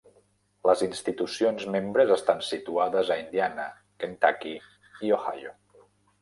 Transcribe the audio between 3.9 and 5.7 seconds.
Kentucky i Ohio.